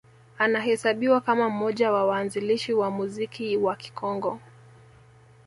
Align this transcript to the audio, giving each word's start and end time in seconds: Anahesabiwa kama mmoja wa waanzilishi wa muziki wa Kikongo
Anahesabiwa 0.37 1.21
kama 1.21 1.49
mmoja 1.49 1.91
wa 1.91 2.05
waanzilishi 2.05 2.73
wa 2.73 2.91
muziki 2.91 3.57
wa 3.57 3.75
Kikongo 3.75 4.39